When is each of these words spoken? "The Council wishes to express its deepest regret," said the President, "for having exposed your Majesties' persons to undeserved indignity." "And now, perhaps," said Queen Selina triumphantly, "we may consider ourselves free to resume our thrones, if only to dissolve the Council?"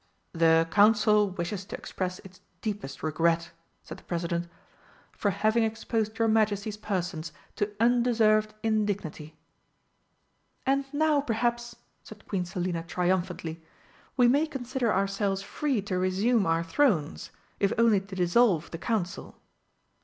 "The 0.33 0.67
Council 0.71 1.29
wishes 1.29 1.63
to 1.65 1.77
express 1.77 2.17
its 2.23 2.41
deepest 2.61 3.03
regret," 3.03 3.51
said 3.83 3.99
the 3.99 4.03
President, 4.03 4.47
"for 5.11 5.29
having 5.29 5.63
exposed 5.63 6.17
your 6.17 6.27
Majesties' 6.27 6.75
persons 6.75 7.31
to 7.55 7.75
undeserved 7.79 8.55
indignity." 8.63 9.37
"And 10.65 10.91
now, 10.91 11.21
perhaps," 11.21 11.75
said 12.01 12.27
Queen 12.27 12.45
Selina 12.45 12.81
triumphantly, 12.81 13.61
"we 14.17 14.27
may 14.27 14.47
consider 14.47 14.91
ourselves 14.91 15.43
free 15.43 15.83
to 15.83 15.99
resume 15.99 16.47
our 16.47 16.63
thrones, 16.63 17.29
if 17.59 17.71
only 17.77 18.01
to 18.01 18.15
dissolve 18.15 18.71
the 18.71 18.79
Council?" 18.79 19.37